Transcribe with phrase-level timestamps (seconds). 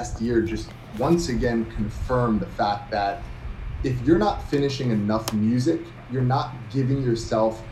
[0.00, 3.22] last year just once again confirmed the fact that
[3.84, 7.62] if you're not finishing enough music, you're not giving yourself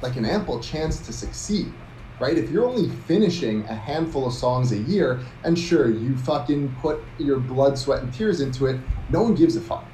[0.00, 1.80] like an ample chance to succeed,
[2.20, 2.38] right?
[2.38, 7.00] If you're only finishing a handful of songs a year, and sure, you fucking put
[7.18, 9.90] your blood, sweat, and tears into it, no one gives a fuck.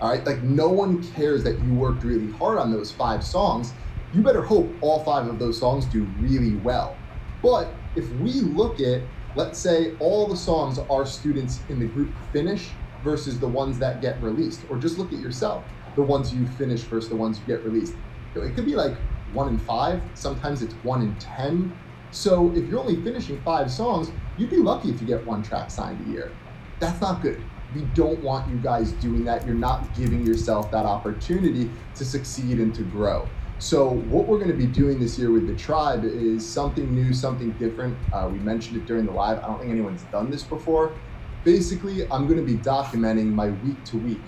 [0.00, 3.72] All right, like no one cares that you worked really hard on those five songs.
[4.10, 7.00] You better hope all five of those songs do really well.
[7.42, 9.04] But if we look at,
[9.34, 12.70] let's say, all the songs our students in the group finish
[13.02, 15.64] versus the ones that get released, or just look at yourself,
[15.96, 17.94] the ones you finish versus the ones you get released.
[18.34, 18.96] It could be like
[19.32, 21.76] one in five, sometimes it's one in 10.
[22.10, 25.70] So if you're only finishing five songs, you'd be lucky if you get one track
[25.70, 26.30] signed a year.
[26.78, 27.42] That's not good.
[27.74, 29.46] We don't want you guys doing that.
[29.46, 33.26] You're not giving yourself that opportunity to succeed and to grow.
[33.62, 37.14] So what we're going to be doing this year with the tribe is something new,
[37.14, 37.96] something different.
[38.12, 39.38] Uh, we mentioned it during the live.
[39.38, 40.92] I don't think anyone's done this before.
[41.44, 44.20] Basically, I'm going to be documenting my week to week,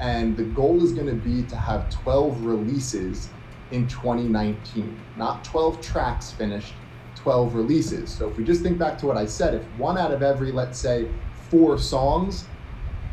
[0.00, 3.28] and the goal is going to be to have 12 releases
[3.70, 6.74] in 2019, not 12 tracks finished,
[7.14, 8.10] 12 releases.
[8.10, 10.50] So if we just think back to what I said, if one out of every,
[10.50, 11.08] let's say,
[11.48, 12.44] four songs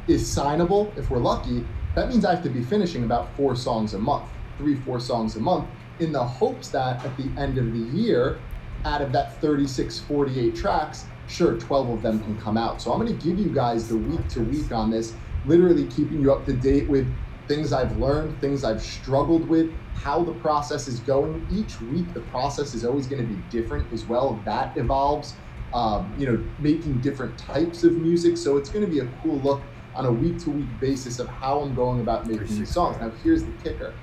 [0.08, 3.94] is signable, if we're lucky, that means I have to be finishing about four songs
[3.94, 7.74] a month, three, four songs a month, in the hopes that at the end of
[7.74, 8.46] the year,
[8.86, 12.82] out of that 36, 48 tracks, sure, 12 of them can come out.
[12.82, 16.20] So I'm going to give you guys the week to week on this, literally keeping
[16.20, 20.88] you up to date with things I've learned, things I've struggled with, how the process
[20.88, 21.46] is going.
[21.50, 24.44] Each week, the process is always going to be different as well.
[24.46, 25.42] That evolves,
[25.74, 28.38] um, you know, making different types of music.
[28.38, 31.30] So it's going to be a cool look on a week to week basis of
[31.30, 32.98] how I'm going about making these songs.
[33.02, 34.00] Now, here's the kicker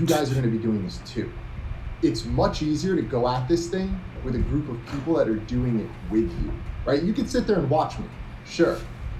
[0.00, 1.32] you guys are going to be doing this too.
[2.02, 5.36] It's much easier to go at this thing with a group of people that are
[5.36, 7.02] doing it with you, right?
[7.02, 8.06] You can sit there and watch me,
[8.44, 8.78] sure.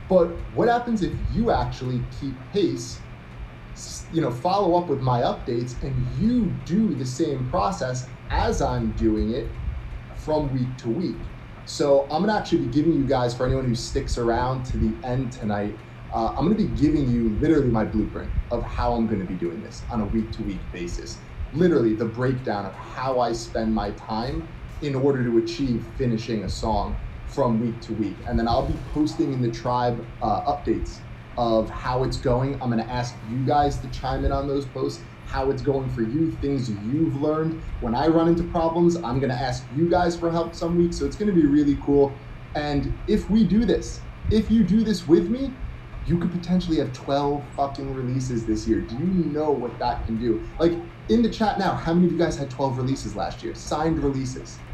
[0.08, 3.06] But what happens if you actually keep pace
[4.10, 8.92] you know follow up with my updates and you do the same process as i'm
[8.92, 9.60] doing it
[10.14, 11.30] from week to week
[11.66, 14.78] so i'm going to actually be giving you guys for anyone who sticks around to
[14.78, 15.78] the end tonight
[16.14, 19.26] uh, i'm going to be giving you literally my blueprint of how i'm going to
[19.26, 23.32] be doing this on a week to week basis literally the breakdown of how i
[23.32, 24.48] spend my time
[24.82, 28.78] in order to achieve finishing a song from week to week and then i'll be
[28.86, 31.00] posting in the tribe uh, updates
[31.38, 32.54] of how it's going.
[32.62, 35.90] I'm going to ask you guys to chime in on those posts, how it's going
[35.90, 37.62] for you, things you've learned.
[37.80, 41.00] When I run into problems, I'm going to ask you guys for help some weeks.
[41.00, 42.20] So it's going to be really cool.
[42.54, 45.58] And if we do this, if you do this with me,
[46.06, 48.82] you could potentially have 12 fucking releases this year.
[48.82, 50.46] Do you know what that can do?
[50.58, 50.74] Like
[51.08, 53.54] in the chat now, how many of you guys had 12 releases last year?
[53.54, 54.64] Signed releases.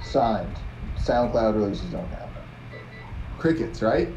[0.00, 0.60] Signed.
[0.96, 2.44] SoundCloud releases don't happen.
[3.36, 4.10] Crickets, right?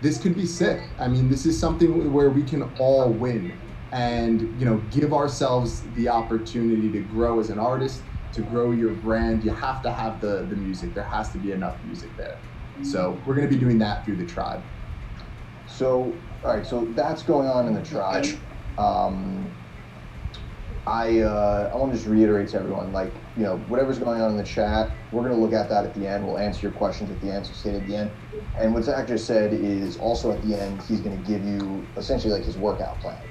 [0.00, 0.94] this could be sick.
[0.98, 3.62] I mean, this is something where we can all win
[3.92, 8.94] and, you know, give ourselves the opportunity to grow as an artist, to grow your
[8.94, 9.44] brand.
[9.44, 10.94] You have to have the, the music.
[10.94, 12.42] There has to be enough music there.
[12.82, 14.66] So we're going to be doing that through the tribe.
[15.80, 18.26] So, all right, so that's going on in the tribe.
[18.76, 19.56] Um,
[20.86, 24.30] I uh, I want to just reiterate to everyone, like you know, whatever's going on
[24.30, 26.26] in the chat, we're gonna look at that at the end.
[26.26, 28.10] We'll answer your questions at the end, so stay at the end.
[28.60, 32.34] And what Zach just said is also at the end, he's gonna give you essentially
[32.34, 33.24] like his workout plan,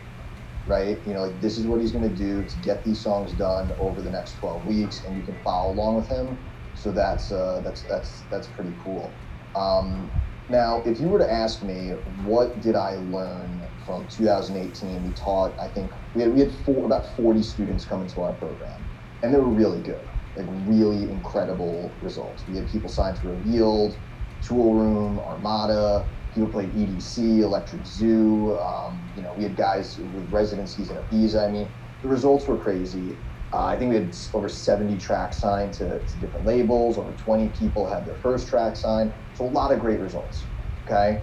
[0.66, 0.98] right?
[1.06, 4.02] You know, like this is what he's gonna do to get these songs done over
[4.02, 6.50] the next 12 weeks, and you can follow along with him.
[6.74, 9.20] So that's uh, that's that's that's pretty cool.
[9.54, 10.19] Um,
[10.50, 15.04] now, if you were to ask me, what did I learn from 2018?
[15.04, 18.34] We taught, I think, we had, we had four, about 40 students come into our
[18.34, 18.88] program,
[19.22, 22.46] and they were really good, like really incredible results.
[22.48, 24.02] We had people signed to Revealed,
[24.42, 28.58] Toolroom, Armada, people played EDC, Electric Zoo.
[28.60, 31.48] Um, you know, we had guys with residencies in Ibiza.
[31.48, 31.72] I mean,
[32.02, 33.20] the results were crazy.
[33.52, 36.98] Uh, I think we had over 70 tracks signed to, to, different labels.
[36.98, 39.12] Over 20 people had their first track signed.
[39.34, 40.52] So a lot of great results.
[40.88, 41.22] Okay.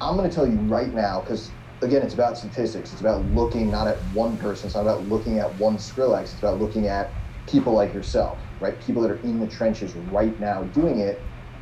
[0.00, 2.92] I'm going to tell you right now, because again, it's about statistics.
[2.92, 4.66] It's about looking not at one person.
[4.66, 6.22] It's not about looking at one Skrillex.
[6.22, 7.14] It's about looking at
[7.48, 8.80] people like yourself, right?
[8.80, 11.18] People that are in the trenches right now doing it.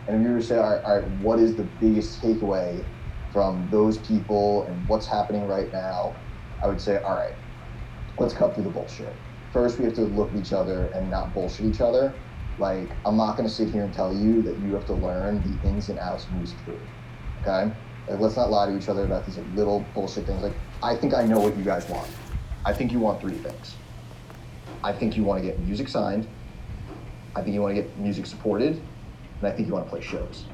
[0.06, 2.84] And if you were to say, all right, all right, what is the biggest takeaway
[3.32, 6.18] from those people and what's happening right now?
[6.62, 7.34] I would say, all right,
[8.18, 9.16] let's cut through the bullshit
[9.54, 12.12] first we have to look at each other and not bullshit each other.
[12.58, 15.40] Like, I'm not going to sit here and tell you that you have to learn
[15.42, 16.78] the ins and outs of music theory.
[17.40, 17.72] Okay?
[18.08, 20.42] Like, let's not lie to each other about these like, little bullshit things.
[20.42, 22.10] Like, I think I know what you guys want.
[22.64, 23.76] I think you want three things.
[24.82, 26.26] I think you want to get music signed.
[27.36, 28.82] I think you want to get music supported.
[29.40, 30.46] And I think you want to play shows.